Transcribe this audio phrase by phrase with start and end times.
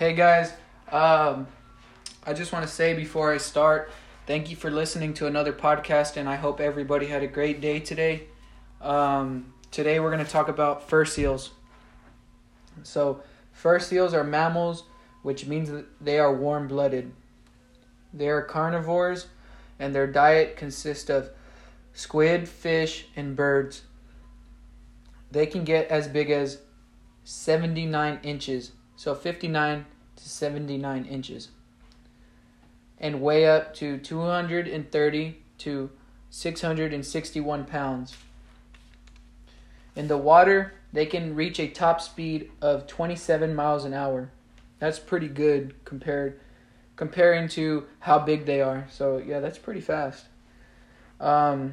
[0.00, 0.50] Hey guys,
[0.90, 1.46] um,
[2.24, 3.90] I just want to say before I start,
[4.26, 7.80] thank you for listening to another podcast, and I hope everybody had a great day
[7.80, 8.22] today.
[8.80, 11.50] Um, today we're going to talk about fur seals.
[12.82, 14.84] So, fur seals are mammals,
[15.22, 17.12] which means they are warm blooded.
[18.14, 19.26] They are carnivores,
[19.78, 21.28] and their diet consists of
[21.92, 23.82] squid, fish, and birds.
[25.30, 26.62] They can get as big as
[27.24, 29.86] 79 inches so 59
[30.16, 31.48] to 79 inches,
[32.98, 35.90] and weigh up to 230 to
[36.28, 38.18] 661 pounds.
[39.96, 44.32] In the water, they can reach a top speed of 27 miles an hour.
[44.80, 46.38] That's pretty good compared
[46.96, 48.86] comparing to how big they are.
[48.90, 50.26] So yeah, that's pretty fast.
[51.18, 51.72] Um,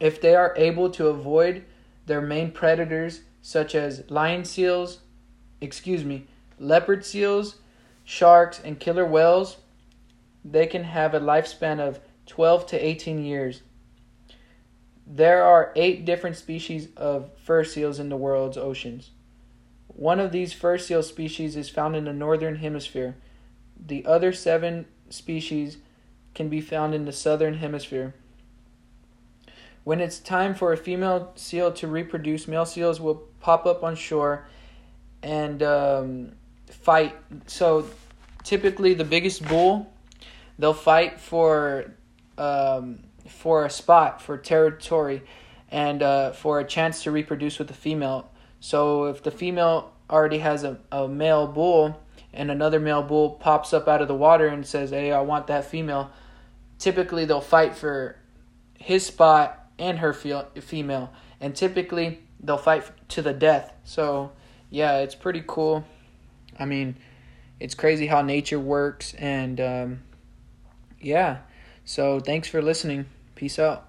[0.00, 1.66] if they are able to avoid
[2.06, 5.00] their main predators such as lion seals,
[5.60, 6.26] excuse me,
[6.58, 7.56] leopard seals,
[8.04, 9.58] sharks, and killer whales,
[10.44, 13.62] they can have a lifespan of 12 to 18 years.
[15.06, 19.10] There are eight different species of fur seals in the world's oceans.
[19.88, 23.16] One of these fur seal species is found in the northern hemisphere.
[23.78, 25.78] The other seven species
[26.34, 28.14] can be found in the southern hemisphere.
[29.84, 33.94] When it's time for a female seal to reproduce, male seals will pop up on
[33.94, 34.46] shore
[35.22, 36.32] and um,
[36.70, 37.14] fight.
[37.46, 37.88] So
[38.44, 39.92] typically, the biggest bull,
[40.58, 41.92] they'll fight for
[42.38, 45.22] um, for a spot for territory
[45.70, 48.30] and uh, for a chance to reproduce with the female.
[48.60, 52.00] So if the female already has a, a male bull
[52.32, 55.46] and another male bull pops up out of the water and says, "Hey, I want
[55.48, 56.10] that female,"
[56.78, 58.16] typically they'll fight for
[58.78, 63.72] his spot and her female, and typically they'll fight to the death.
[63.84, 64.32] So
[64.70, 65.84] yeah, it's pretty cool.
[66.58, 66.96] I mean,
[67.60, 70.00] it's crazy how nature works, and um,
[71.00, 71.38] yeah.
[71.84, 73.06] So thanks for listening.
[73.34, 73.88] Peace out.